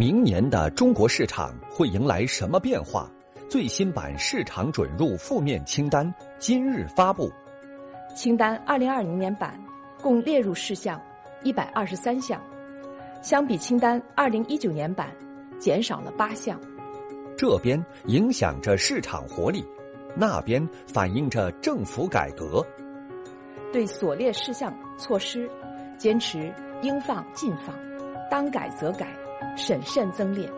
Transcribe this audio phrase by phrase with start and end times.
[0.00, 3.06] 明年的中国市场会迎来什么变化？
[3.50, 7.30] 最新版市场准入负面清单今日发布。
[8.16, 9.62] 清单二零二零年版
[10.00, 10.98] 共列入事项
[11.42, 12.40] 一百二十三项，
[13.20, 15.14] 相比清单二零一九年版
[15.58, 16.58] 减少了八项。
[17.36, 19.62] 这边影响着市场活力，
[20.16, 22.64] 那边反映着政府改革。
[23.70, 25.46] 对所列事项措施，
[25.98, 27.76] 坚持应放尽放，
[28.30, 29.06] 当改则改，
[29.56, 30.50] 审慎增列，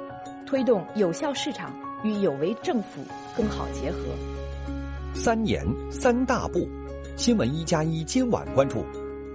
[0.46, 3.02] 推动有效市场与有为政府
[3.36, 3.98] 更好结合。
[5.14, 6.68] 三严三大步，
[7.16, 8.84] 新闻一加一今晚关注：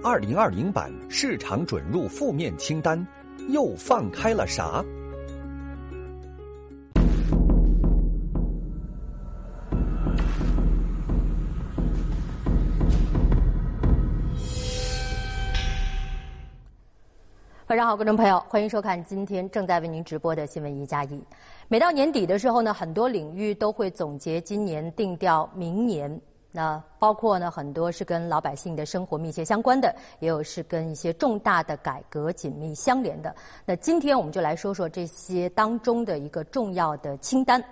[0.02, 3.06] 二零二零版市场准入负面清单
[3.48, 4.84] 又放开了啥？
[17.68, 21.22] 晚上好，观众朋友，欢迎收看今天正在为您直播的新闻一加一。
[21.68, 26.18] 每到年底的时候呢，很多领域都会总结今年，定调明年。
[26.50, 33.34] 那包括呢，很多是跟老百姓的生活密切相关的，也有是跟一些重大的改革紧密相连的。
[33.66, 37.62] 那今天我们就来说说这些当中的一个重要的清单。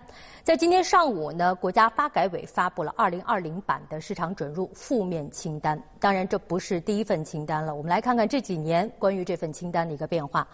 [0.44, 5.82] 在今天上午呢，国家发改委发布了二零二零版的市场准入负面清单。
[5.98, 7.74] 当然，这不是第一份清单了。
[7.74, 10.46] 我们来看看这几年关于这份清单的一个变化。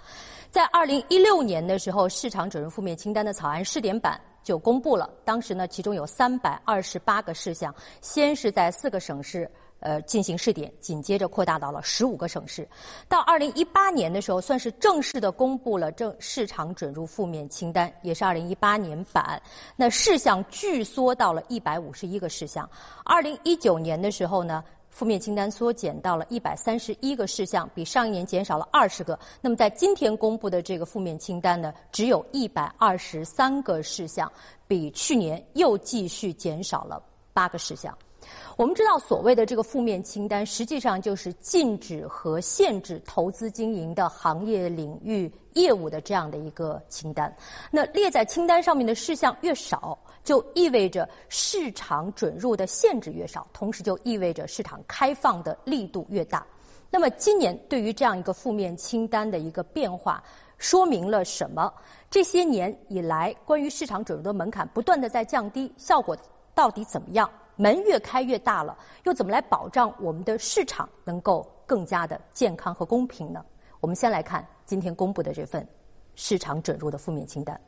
[0.51, 5.09] 在二零一六年的时候，市场准入负面清单的草案试点版就公布了。
[5.25, 9.51] 当时呢，其中有三百二十八个事项，先是在四个省市。
[9.85, 12.69] 呃，进行试点，紧接着扩大到了十五个省市。
[13.09, 19.43] 到二零一八年的时候，算是正式的公布了正市场准入负面清单，也是二零一八年版。
[19.75, 22.71] 那事项巨缩到了一百五十一个事项。
[23.05, 24.63] 二零一九年的时候呢，
[24.93, 29.19] 负面清单缩减到了一百三十一个事项，比上一年减少了二十个。
[29.41, 34.31] 那么在今天公布的这个负面清单呢，只有一百二十三个事项，
[34.69, 37.97] 比去年又继续减少了八个事项。
[38.57, 47.35] 我们知道，所谓的这个负面清单，实际上就是禁止和限制投资经营的行业领域业务的这样的一个清单。
[47.71, 56.47] 那列在清单上面的事项越少，就意味着市场准入的限制越少，同时就意味着市场开放的力度越大。
[56.91, 60.23] 那么，今年对于这样一个负面清单的一个变化，
[60.59, 61.73] 说明了什么？
[62.11, 66.17] 这些年以来，关于市场准入的门槛不断的在降低，效果
[66.55, 67.31] 到底怎么样？
[67.57, 73.45] 门越开越大了，又怎么来保障我们的市场能够更加的健康和公平呢？
[73.81, 75.67] 我们先来看今天公布的这份
[76.15, 77.59] 市场准入的负面清单。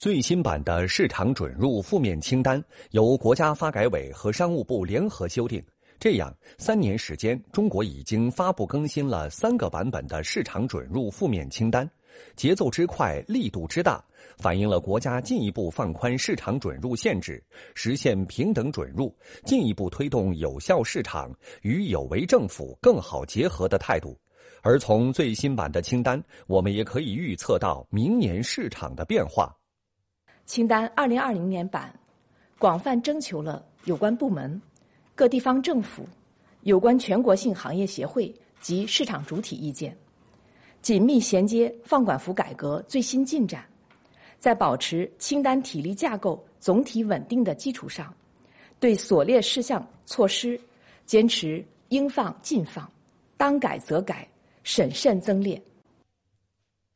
[0.00, 5.62] 最新版的市场准入负面清单由国家发改委和商务部联合修订，
[5.98, 11.86] 这样三年时间，中国已经发布更新了三个版本的市场准入负面清单，
[12.34, 14.02] 节奏之快，力度之大。
[14.38, 17.44] 反映了国家进一步放宽市场准入限制，
[17.74, 21.30] 实现平等准入，进一步推动有效市场
[21.60, 24.18] 与有为政府更好结合的态度。
[24.62, 29.54] 而从最新版的清单，我们也可以预测到明年市场的变化。
[30.50, 31.94] 清单二零二零年版
[32.58, 34.60] 广泛征求了有关部门、
[35.14, 36.04] 各地方政府、
[36.62, 39.96] 有关全国性行业协会及市场主体意见，
[40.82, 43.64] 紧密衔接放管服改革最新进展。
[44.40, 48.12] 在保持清单体力架构总体稳定的基础上，
[48.80, 50.60] 对所列事项措施，
[51.06, 52.90] 坚持应放尽放，
[53.36, 54.28] 当改则改，
[54.64, 55.62] 审慎增列。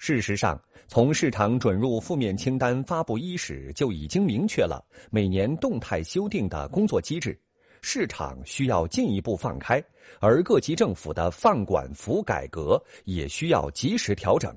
[0.06, 7.41] 事实上，从市场准入负面清单发布伊始，就已经明确了每年动态修订的工作机制。
[7.81, 9.82] 市场需要进一步放开，
[10.20, 14.54] 而各级政府的放管服改革也需要及时调整。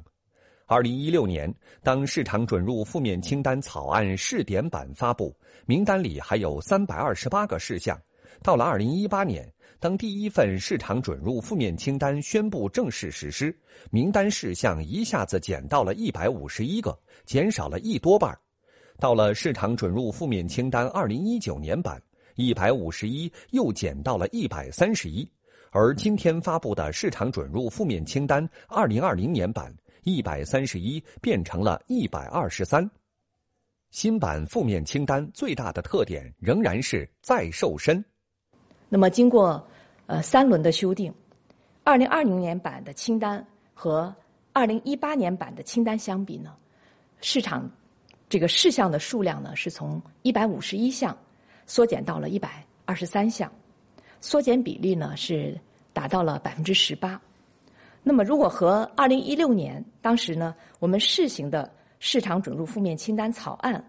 [0.65, 1.49] 二零一六年，
[1.81, 5.33] 当市场准入负面清单草案试点版发布，
[5.65, 7.97] 名单里还有三百二十八个事项。
[8.41, 13.57] 到了二零一八年，当第一份市场准入负面清单宣布正式实施，
[13.89, 18.37] 名单事项一下子减到了一百五十一个，减少了一多半。
[18.99, 22.01] 到了市场准入负面清单二零一九年版，
[22.35, 25.29] 一百五十一又减到了一百三十一，
[25.71, 29.75] 而今天发布的市场准入负面清单二零二零年版。
[30.03, 32.89] 一百三十一变成了一百二十三，
[33.91, 38.01] 新版负面清单最大的特点仍然是再瘦身。
[38.89, 39.65] 那么，经过
[40.05, 41.13] 呃三轮的修订，
[41.83, 44.13] 二零二零年版的清单和
[44.53, 46.55] 二零一八年版的清单相比呢，
[47.21, 47.69] 市场
[48.29, 51.15] 这个事项的数量呢是从一百五十一项
[51.65, 53.51] 缩减到了一百二十三项，
[54.21, 55.59] 缩减比例呢是
[55.91, 57.19] 达到了百分之十八。
[58.03, 61.69] 那么，如果和二零一六年当时呢，我们试行的
[61.99, 63.83] 市场准入负面清单草案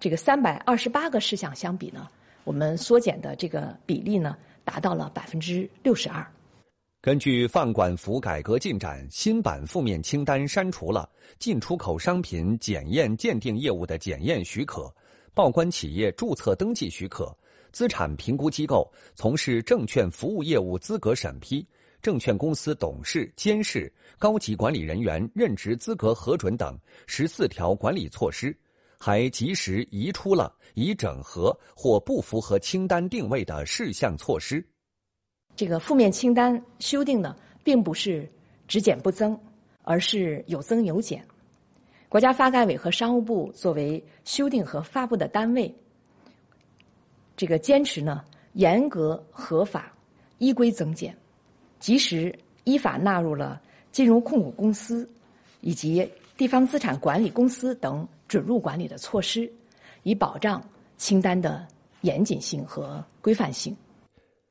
[0.00, 2.08] 这个三百二十八个事项相比呢，
[2.44, 6.26] 我们缩减的这个比例呢，达到了百分之六十二。
[7.00, 11.08] 根据放管服改革进展，新版负面清单删除了
[11.38, 14.92] 进出口商品检验鉴定业务的检验许可、
[15.34, 17.36] 报关企业注册登记许可、
[17.72, 21.66] 资产评估机构从事证券服务业务资格审批、
[22.00, 26.78] 证券公司董事、监事、高级管理人员任职资格核准等
[27.08, 28.56] 十四条管理措施，
[29.04, 34.64] 还及时移出了已整合或不符合清单定位的事项措施。
[35.56, 37.34] 这个负面清单修订呢，
[37.64, 38.30] 并不是
[38.68, 39.36] 只减不增，
[39.82, 41.20] 而是有增有减。
[42.08, 45.74] 国家发改委和商务部作为修订和发布的单位，
[47.36, 49.92] 这个坚持呢严格合法、
[50.38, 51.12] 依规增减，
[51.80, 52.32] 及时
[52.62, 53.60] 依法纳入了
[53.90, 55.10] 金融控股公司
[55.60, 59.52] 以及地方资产管理公司等准入管理的措施，
[60.04, 61.68] 以保障清单的
[62.00, 63.76] 严谨性和规范性。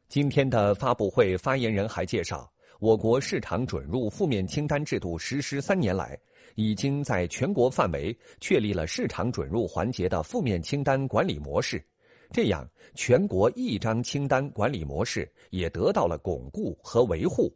[0.08, 2.48] 今天的发布会，发言人还介绍，
[2.80, 6.16] 我国市场准入负面清单制度实施三年来，
[6.54, 11.84] 已经在全国范围确立了市场准入环节的负面清单管理模式，
[12.32, 12.64] 这样
[12.94, 17.52] 全国一张清单管理模式也得到了巩固和维护。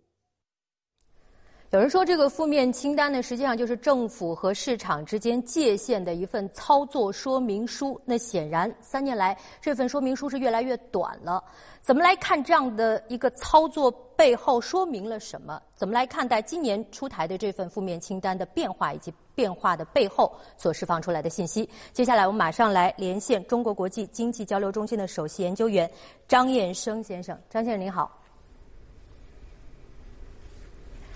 [1.75, 8.00] 有人说，这个负面清单呢，实际上就是政府和市场之间界限的一份操作说明书。
[8.06, 11.44] 那显然，三年来这份说明书是越来越短了。
[11.81, 15.62] 怎么来看这样的一个操作背后说明了什么？
[15.75, 21.69] 怎么来看待今年出台的这份负面清单的变化以及变化的背后所释放出来的信息？
[21.92, 25.92] 接下来，我们马上来连线中国国际经济交流中心的首席研究员
[26.25, 27.38] 张彦生先生。
[27.50, 28.10] 张先生您好。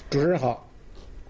[0.10, 0.66] 主持人好，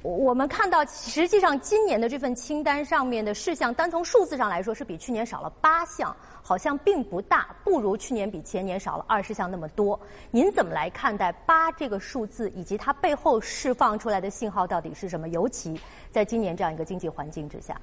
[0.03, 9.99] 我们看到，实际上今年的这份清单上面的事项，单从数字上来说是比去年少了八项，好像并不大，不如去年比前年少了二十项那么多。
[10.31, 15.27] 您怎么来看待八这个数字，以及它背后释放出来的信号到底是什么？
[15.27, 15.77] 尤其
[16.09, 17.79] 在今年这样一个经济环境之下。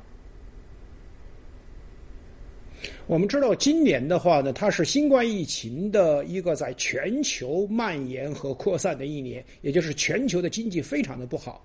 [3.07, 11.65] 我们知道，今年的话呢，它是新冠疫情的一个在全球蔓延和扩散的一年，也就是全球的经济非常的不好。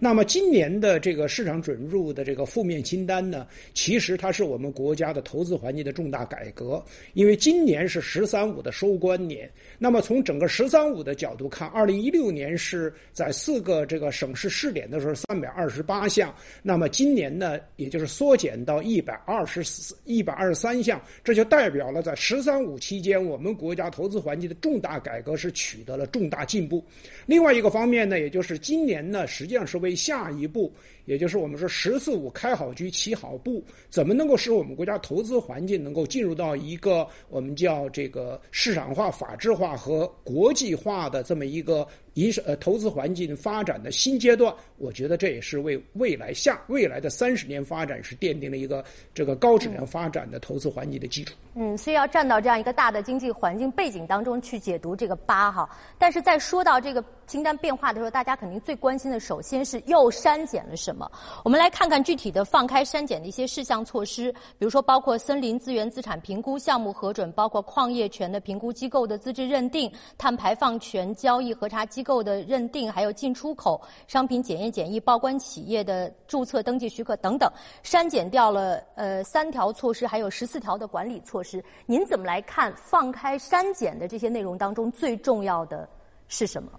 [0.00, 6.82] 那么，今年的这个市场准入的这个负面清单呢，其实它是我们国家的投资环境的重大改革。
[7.14, 9.48] 因为今年是“十三五”的收官年，
[9.78, 16.34] 那么从整个“十三五”的角度看，二零一六年是在四个这个省市试点的时候三百二十八项，
[16.64, 26.84] 那么今年呢，也就是缩减到一百二十四、一百二十三项，这就代表了在“十三五”期间，我们国家投资环境的重大改革是取得了重大进步。
[27.26, 30.72] 另外一个方面呢，也就是今年呢，实际上是为下一步，
[31.04, 44.54] 也就是我们说“十四五”开好局、起好步，怎么能够使我们国家投资环境能够进入到一个我们叫这个市场化、法治化和国际化的这么一个一是呃投资环境发展的新阶段？
[44.78, 51.34] 我觉得这也是为未来下未来的三十年发展是奠定了一个这个高质量发展的投资环境的基础。
[51.54, 55.68] 嗯，所以要站到这样一个大的经济环境背景当中去解读这个八哈。
[55.98, 61.08] 但是在说到这个清单变化的时候，大家肯定最关心的，首先是又删减了什么？
[61.44, 77.48] 我们来看看具体的放开删减的一些事项措施，比如说包括森林资源资产评估项目核准，包括矿业权的评估机构的资质认定，碳排放权交易核查机构的认定，还有进出口商品检验检疫报关企业的注册登记许可等等，
[77.84, 81.64] 删减掉了呃三条措施，还有十四条的管理措施。
[81.86, 85.88] 您怎么来看放开删减的这些内容当中最重要的
[86.26, 86.72] 是什么？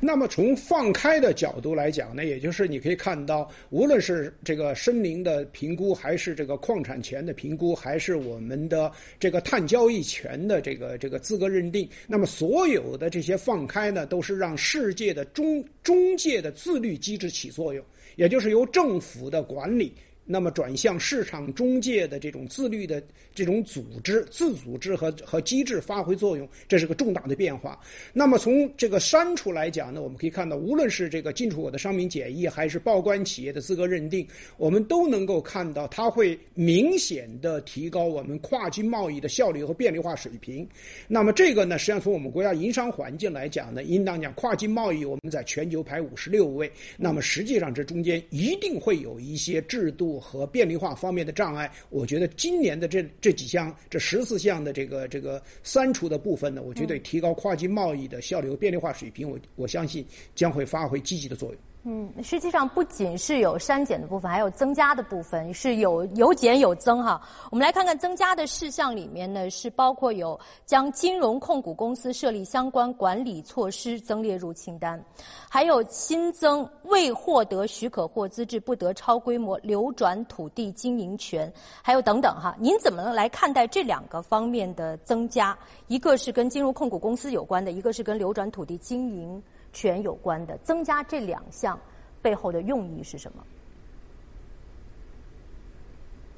[0.00, 17.84] 那么从放开的角度来讲呢，也就是你可以看到，无论是这个森林的评估，还是这个矿产权的评估，还是我们的这个碳交易权的这个这个资格认定，那么所有的这些放开呢，都是让世界的中中介的自律机制起作用，
[18.16, 19.92] 也就是由政府的管理。
[20.24, 23.02] 那么转向市场中介的这种自律的
[23.34, 27.78] 这种组织、自组织和和机制发挥作用，这是个重大的变化。
[28.12, 34.26] 那么从这个删除来讲呢，我们可以看到，无论是这个进出口的商品检疫，还是报关企业的资格认定，
[34.56, 40.66] 我们都能够看到，它会明显的提高我们跨境贸易的效率和便利化水平。
[41.08, 46.70] 那么这个呢，实际上从我们国家营商环境来讲呢，应当讲跨境贸易我们在全球排五十六位。
[46.96, 50.11] 那么实际上这中间一定会有一些制度。
[50.12, 60.04] 度和便利化方面的障碍，我觉得今年的这这几项、这十四项的这个这个删除的部分呢，我觉得提高跨境贸易的效率和便利化水平，我我相信
[60.34, 61.58] 将会发挥积极的作用。
[61.84, 67.20] 嗯，实际上不仅是有删减的部分，还有增加的部分，是有有减有增哈。
[67.50, 75.04] 我们来看看增加的事项里面呢，是包括有将金融控股公司设立相关管理措施增列入清单，
[75.50, 82.54] 还有新增未获得许可或资质不得超规模流转土地经营权，还有等等哈。
[82.60, 85.58] 您怎么来看待这两个方面的增加？
[85.88, 89.42] 一个是跟金融控股公司有关的，一个是跟流转土地经营。
[89.72, 91.80] 权有关的增加这两项
[92.20, 93.44] 背后的用意是什么？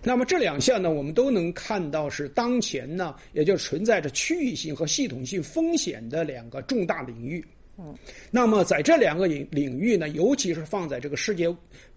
[0.06, 7.42] 那么这两项呢，我们都能看到是当前呢，也就存在着区域性和系统性风险的两个重大领域。
[7.78, 7.92] 嗯，
[8.30, 11.48] 那么在这两个领领域呢，尤其是放在这个世界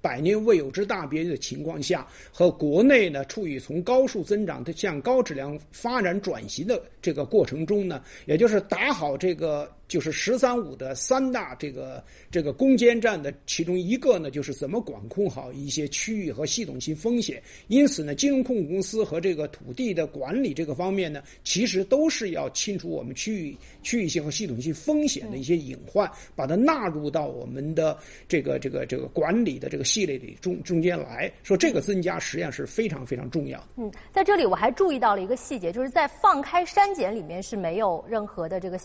[0.02, 9.70] 百年未有之大变的情况下，和国内呢处于从高速增长的向高质量发展转型的这个过程中呢，也就是打好这个。
[9.88, 17.42] 就是“十三五”的三大这个这个攻坚战的其中一个呢，就是怎么管控好一些区域和系统性风险。
[17.68, 33.68] 因此呢，金融控股公司和这个土地的管理这个方面呢，其实都是要清除我们区域区域性和系统性风险的一些隐患，把它纳入到我们的这个这个这个管理的这个系列里中中间来说，这个增加实际上是非常非常重要的。
[33.78, 38.78] 嗯，在这里我还注意到了一个细节，就是在放开删减里面是没有任何的这个。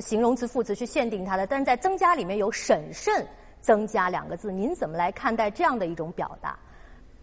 [0.00, 3.26] 形容词、副词去限定它的，但是在增加里面有审慎
[3.60, 6.58] 增加两个字，您怎么来看待这样的一种表达？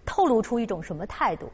[0.05, 1.51] 透露出一种什么态度？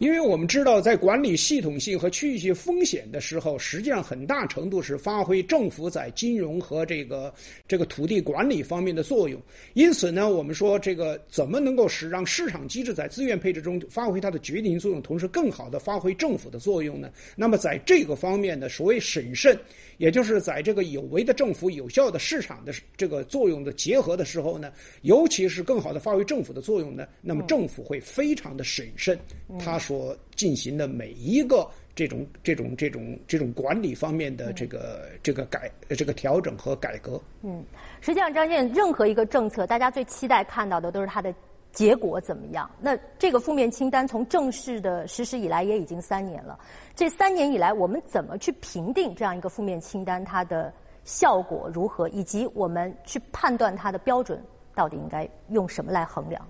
[0.00, 7.30] 因为我们知道，在管理系统性和区域性风险的时候，实际上很大程度是发挥政府在金融和这个
[7.68, 9.38] 这个土地管理方面的作用。
[9.74, 17.10] 因此呢，我们说这个怎么能够使让市场机制在资源配置中发挥它的决定性作用，同时更好的发挥政府的作用呢？
[17.36, 19.54] 那么在这个方面呢，所谓审慎。
[19.98, 29.18] 也就是在这个有为的政府、有效的市场的这个作用的结合的时候呢，尤其是更好的发挥政府的作用呢，那么政府会非常的审慎，
[29.58, 37.20] 他所进行的每一个这种、这种、这种、这种管理方面的这个、这个改、这个调整和改革。
[37.42, 37.64] 嗯，
[38.00, 41.34] 实际上，张建，任何一个政策，大家最期待看到的都是它的。
[41.72, 42.68] 结果怎么样？
[42.80, 46.58] 那这个负面清单从正式的实施以来也已经三年了。
[46.96, 50.72] 这三年以来，我们怎么去评定这样一个负面清单它的
[51.04, 54.42] 效果如何，以及我们去判断它的标准
[54.74, 56.44] 到底应该用什么来衡量？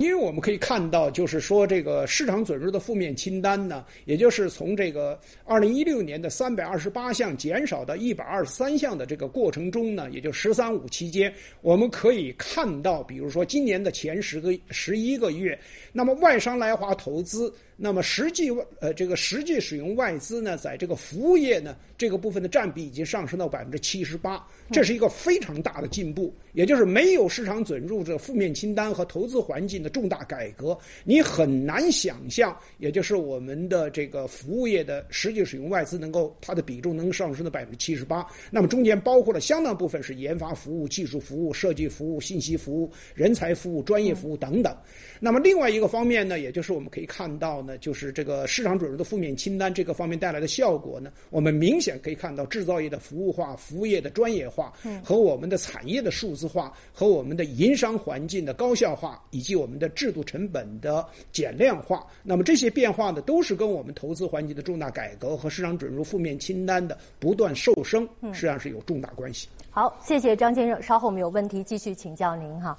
[0.00, 11.30] 因为我们可以看到，就是说这个市场准入的负面清单呢，也就是从这个二零一六年的三百二十八项减少到一百二十三项的这个过程中呢，也就“十三五”期间，
[11.60, 15.58] 我们可以看到，比如说今年的前十个十一个月，
[15.92, 17.52] 那么外商来华投资。
[17.82, 26.30] 那么实际呃，这个实际使用外资呢，在这个服务业呢这个部分的占比已经上升到百分之七十八，这是一个非常大的进步。
[26.52, 38.26] 也就是没有市场准入这负面清单和投资环境的重大改革，你很难想象，也就是我们的这个服务业的实际使用外资能够它的比重能上升到百分之七十八。
[38.50, 44.76] 那么中间包括了相当部分是研发服务、技术服务、设计服务、信息服务、人才服务、专业服务等等。
[45.20, 54.72] 那么另外一个方面呢，也就是我们可以看到呢，就是这个市场准入的负面清单这个方面带来的效果呢，我们明显可以看到制造业的服务化、服务业的专业化，
[55.02, 62.06] 和我们的产业的数字化和我们的营商环境的高效化，以及我们的制度成本的减量化。
[62.22, 69.48] 那么这些变化呢，都是跟我们投资环境的重大改革和市场准入负面清单的不断瘦身，实际上是有重大关系。
[69.70, 72.76] 好，谢谢张先生，稍后我们有问题继续请教您哈。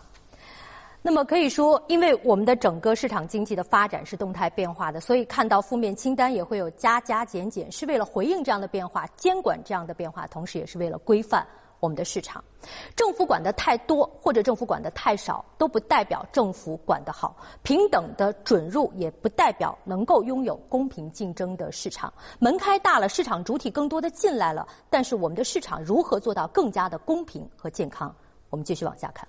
[1.04, 11.44] 那么可以说，因为我们的整个市场经济的发展是动态变化的，所以看到负面清单也会有加加减减，是为了回应这样的变化，监管这样的变化，同时也是为了规范
[11.80, 12.44] 我们的市场。
[12.96, 17.36] 政府管的太多或者政府管的太少，都不代表政府管得好。
[17.64, 22.14] 平等的准入也不代表能够拥有公平竞争的市场。
[22.38, 28.16] 门开大了，市场主体更多的进来了，但是我们的市场如何做到更加的公平和健康？
[28.52, 29.28] 我们继续往下看。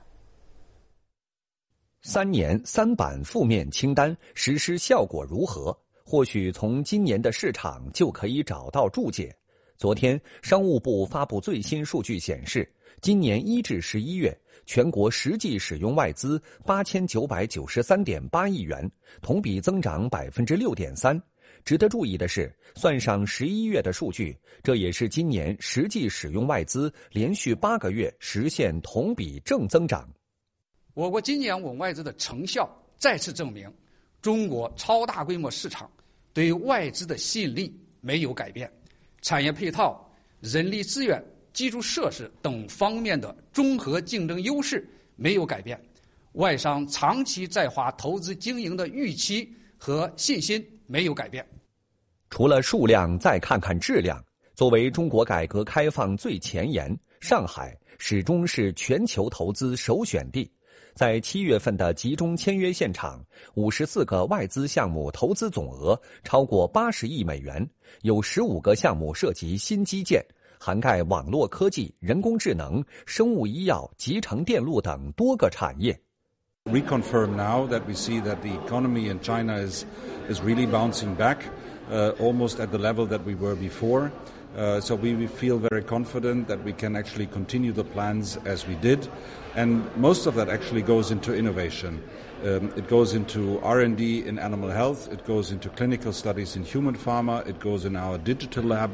[2.04, 5.76] 三年三版负面清单实施效果如何？
[6.04, 9.32] 或许从今年的市场就可以找到注解。
[9.78, 12.68] 昨天，商务部发布最新数据显示，
[13.00, 18.90] 今年一至十一月，全国实际使用外资八千九百九十三点八亿元，
[19.20, 21.20] 同比增长百分之六点三。
[21.64, 30.12] 值得注意的是，算上十一月的数据，这也是今年实际使用外资连续八个月实现同比正增长。
[30.94, 32.68] 我国今年稳外资的成效
[32.98, 33.72] 再次证明，
[34.20, 35.90] 中国超大规模市场
[36.34, 38.70] 对于外资的吸引力没有改变，
[39.22, 40.06] 产业配套、
[40.40, 41.22] 人力资源、
[41.54, 45.80] 基础设施等方面的综合竞争优势没有改变，
[46.32, 51.46] 外商长期在华投资经营的预期和信心没有改变。
[52.28, 54.22] 除了数量，再看看质量。
[54.54, 60.50] 作为中国改革开放最前沿，上海始终是全球投资首选地。
[60.94, 67.66] 在七月份的集中签约现场，五十四个外资项目投资总额超过八十亿美元，
[68.02, 70.24] 有十五个项目涉及新基建，
[70.58, 75.98] 涵盖网络科技、人工智能、生物医药、集成电路等多个产业。
[76.64, 79.84] Reconfirm now that we see that the economy in China is
[80.28, 81.38] is really bouncing back,
[81.90, 84.10] uh, almost at the level that we were before.
[84.55, 88.75] Uh, so we feel very confident that we can actually continue the plans as we
[88.75, 89.07] did,
[89.55, 91.99] and most of that actually goes into innovation.
[92.43, 95.11] Um, it goes into R&D in animal health.
[95.11, 97.47] It goes into clinical studies in human pharma.
[97.47, 98.89] It goes in our digital lab.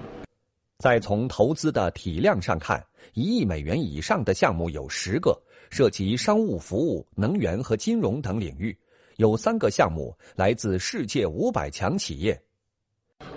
[0.79, 8.77] 再从投资的体量上看，一亿美元以上的项目有十个，涉及商务服务、能源和金融等领域，
[9.15, 12.37] 有三个项目来自世界五百强企业。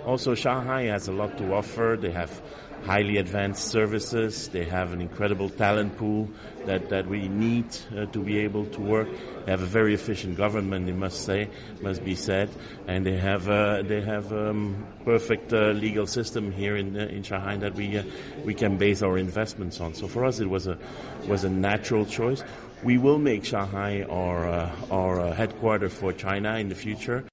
[0.04, 1.96] Also, Shanghai has a lot to offer.
[2.00, 2.42] They have
[2.84, 4.48] highly advanced services.
[4.48, 6.28] They have an incredible talent pool
[6.66, 7.66] that, that we need
[7.96, 9.08] uh, to be able to work.
[9.44, 11.48] They have a very efficient government, it must say,
[11.80, 12.50] must be said,
[12.86, 17.22] and they have uh, they have um, perfect uh, legal system here in uh, in
[17.22, 18.02] Shanghai that we uh,
[18.44, 19.94] we can base our investments on.
[19.94, 20.78] So for us, it was a
[21.26, 22.42] was a natural choice.
[22.82, 27.24] We will make Shanghai our uh, our headquarters for China in the future.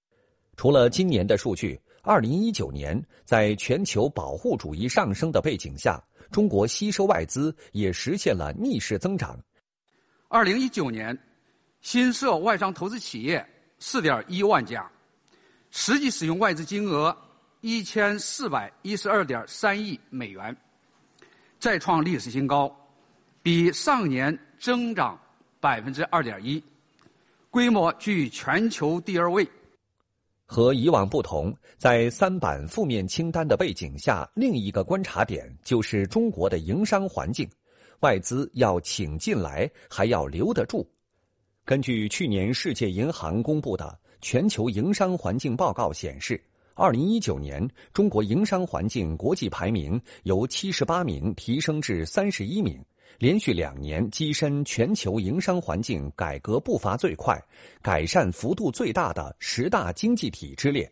[0.59, 1.79] 除了今年的数据。
[2.01, 9.39] 二零一九年，在全球保护主义上升的背景下，中国吸收外资也实现了逆势增长。
[10.27, 11.17] 二零一九年，
[11.79, 13.45] 新设外商投资企业
[13.77, 14.85] 四点一万家，
[15.71, 17.15] 实际使用外资金额
[17.61, 20.53] 一千四百一十二点三亿美元，
[21.57, 22.69] 再创历史新高，
[23.41, 25.17] 比上年增长
[25.61, 26.61] 百分之二点一，
[27.49, 29.49] 规模居全球第二位。
[30.51, 37.47] 和以往不同，在三板负面清单的背景下，另一个观察点就是中国的营商环境。
[37.99, 40.89] 外资要请进来，还要留得住。
[41.65, 52.83] 根据去年世界银行公布的全球营商环境报告显示，二零一九年中国营商环境国际排名由七十八名提升至三十一名。
[53.17, 57.37] 连续两年跻身全球营商环境改革步伐最快、
[57.81, 60.89] 改善幅度最大的十大经济体之列。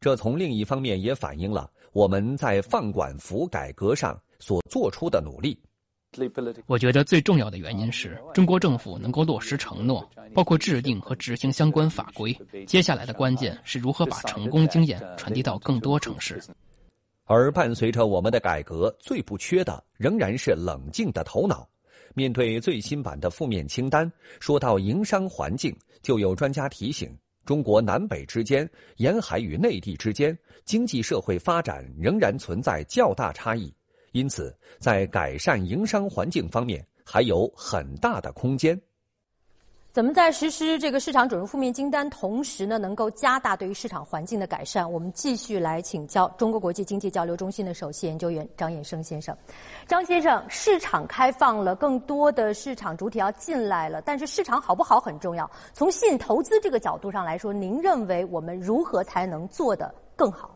[0.00, 5.58] 这从另一方面也反映了我们在放管服改革上所做出的努力。
[6.66, 12.32] 我觉得最重要的原因是中国政府能够落实承诺，包括制定和执行相关法规。
[12.68, 16.40] 接下来的关键是如何把成功经验传递到更多城市。
[17.24, 21.68] 而伴随着我们的改革，最不缺的仍然是冷静的头脑。
[22.14, 24.10] 面对最新版的负面清单，
[24.40, 33.74] 说到营商环境，就有专家提醒：中国南北之间、沿海与内地之间，经济社会发展仍然存在较大差异，
[34.12, 38.80] 因此在改善营商环境方面还有很大的空间。
[39.94, 44.90] 怎么在实施这个市场准入负面清单同时呢，能够加大对于市场环境的改善？
[44.90, 49.32] 我们继续来请教中国国际经济交流中心的首席研究员张衍生先生。
[49.86, 55.48] 张先生，市场开放了，更多的市场主体要进来了，但是市场好不好很重要。
[55.72, 60.50] 从吸引投资这个角度上来说，您认为我们如何才能做得更好？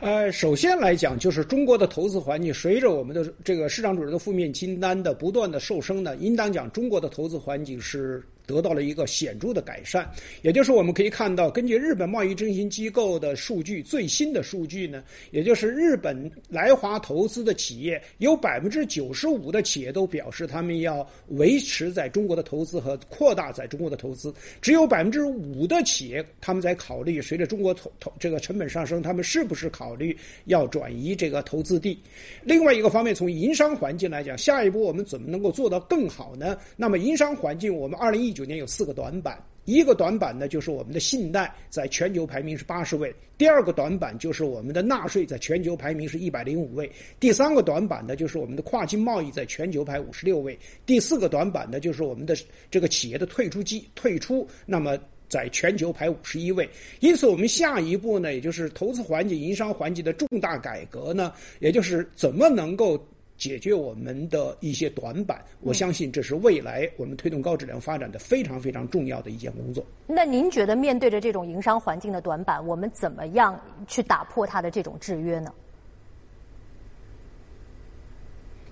[0.00, 8.22] 呃，首先来讲，就是中国的投资环境，随着我们的这个市场主任的负面清单的不断的瘦身呢，应当讲中国的投资环境是。
[8.48, 24.32] 得到了一个显著的改善，也就是我们可以看到，根据日本贸易中心机构的数据，最新的数据呢，也就是日本来华投资的企业，有百分之九十五的企业都表示他们要维持在中国的投资和扩大在中国的投资，
[24.62, 31.98] 只有百分之五的企业他们在考虑，随着中国投投这个成本上升，他们是不是考虑要转移这个投资地。
[32.44, 36.56] 另外一个方面，从营商环境来讲，下一步我们怎么能够做到更好呢？
[36.76, 52.36] 那么营商环境，我们二零一九年有四个短板，一个短板呢就是我们的信贷在全球排名是八十位，第二个短板就是我们的纳税在全球排名是一百零五位，第三个短板呢就是我们的跨境贸易在全球排五十六位，第四个短板呢就是我们的
[52.70, 54.96] 这个企业的退出机退出，那么
[55.28, 56.70] 在全球排五十一位。
[57.00, 63.04] 因此，我们下一步呢，也就是投资环境、营商环境的重大改革呢，也就是怎么能够。
[63.38, 65.42] 解决我们的一些短板。
[65.60, 69.82] 我相信这是未来我们推动高质量发展的非常非常重要的一件工作。
[70.06, 75.50] 那您觉得面对着这种营商环境的短板，我们怎么样去打破它的这种制约呢？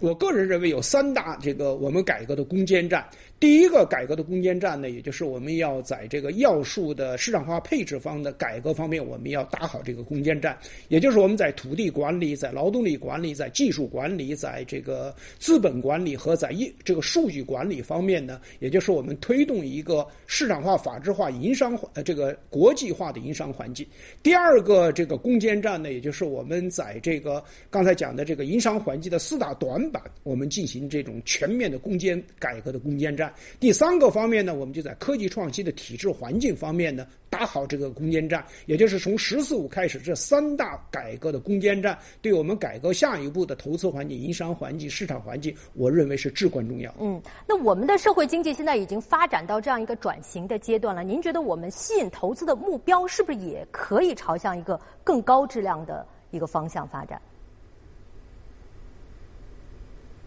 [0.00, 3.06] 我个人认为有三大这个我们改革的攻坚战。
[3.38, 10.56] 第一个改革的攻坚战呢，也就是我们要在这个要素的市场化配置方的改革方面，我们要打好这个攻坚战。
[10.88, 23.86] 也就是我们在土地管理、在劳动力管理、在技术管理、在这个资本管理和在业这个数据管理方面呢，也就是我们推动一个市场化、法治化、营商呃这个国际化的营商环境。
[24.22, 33.32] 第二个这个攻坚战呢，也就是我们在这个刚才讲的这个营商环境的四大短板，我们进行这种全面的攻坚改革的攻坚战。
[33.58, 46.94] 第三个方面呢，我们就在科技创新的体制环境方面呢，打好这个攻坚战，也就是从“十四五”开始，这三大改革的攻坚战，对我们改革下一步的投资环境、营商环境、市场环境，我认为是至关重要。
[47.00, 57.20] 嗯，那我们的社会经济现在已经发展到这样一个转型的阶段了，您觉得我们吸引投资的目标是不是也可以朝向一个更高质量的一个方向发展？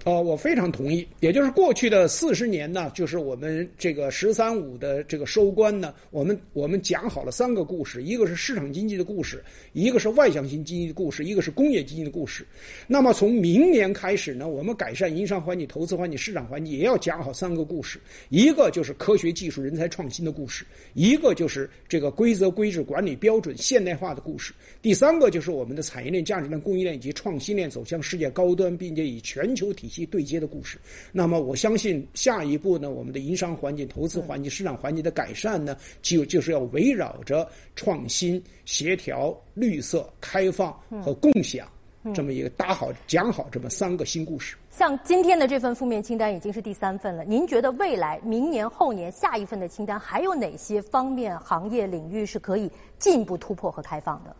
[0.05, 1.05] 哦，我非常同意。
[1.19, 12.47] 也就是过去的四十年呢，就是我们这个“十三五”的这个收官呢，我们我们讲好了三个故事：一个是市场经济的故事，一个是外向型经济的故事，一个是工业经济的故事。
[12.87, 29.88] 那么从明年开始呢，我们改善营商环境、投资环境、市场环境，也要讲好三个故事：一个就是科学技术、人才创新的故事；一个就是这个规则规制、管理标准现代化的故事；第三个就是我们的产业链、价值链、供应链以及创新链走向世界高端，并且以全球体。
[29.89, 30.77] 其对接的故事，
[31.11, 40.71] 那么我相信下一步呢，我们的营商环境、投资环境、市场环境的改善呢，就就是要围绕着创新、协调、绿色、开放
[41.01, 41.67] 和共享
[42.13, 44.55] 这么一个搭好、讲好这么三个新故事。
[44.69, 54.33] 像今天的这份负面清单已经是第三份了，您觉得未来明年、后年下一份的清单还有哪些方面、行业领域是可以进一步突破和开放的？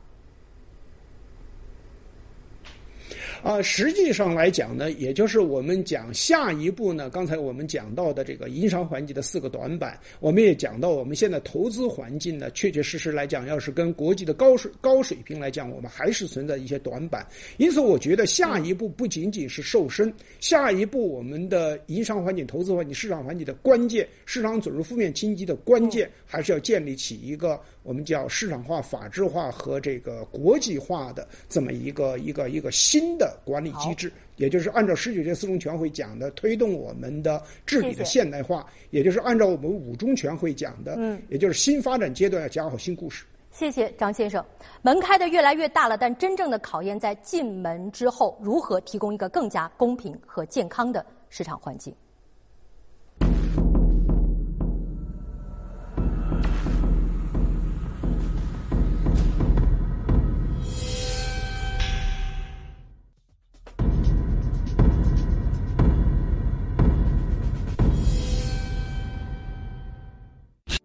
[3.42, 17.26] 啊，实际上来讲呢，也就是我们讲下一步呢，刚才我们讲到的这个营商环境的四个短板，我们也讲到我们现在投资环境呢，确确实实来讲，要是跟国际的高水高水平来讲，我们还是存在一些短板。
[17.58, 27.60] 因此，我觉得下一步不仅仅是瘦身，下一步我们的营商环境、投资环境、市场环境的关键，市场准入负面经济的关键，还是要建立起一个。
[27.82, 43.26] 我们叫市场化、法治化和这个国际化的这么一个一个一个新的管理机制，也就是按照十九届四中全会讲的，推动我们的治理的现代化，也就是按照我们五中全会讲的，嗯，也就是新发展阶段要讲好新故事。
[43.52, 44.46] 谢谢张先生，
[44.84, 51.94] 门开的越来越大了，但真正的考验在进门之后，如何提供一个更加公平和健康的市场环境。